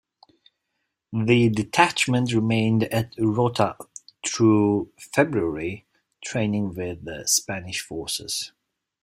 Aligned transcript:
The 1.13 1.49
detachment 1.49 2.33
remained 2.33 2.85
at 2.85 3.13
Rota 3.19 3.77
through 4.25 4.91
February, 4.97 5.85
training 6.25 6.73
with 6.73 7.07
Spanish 7.29 7.81
Forces. 7.81 8.51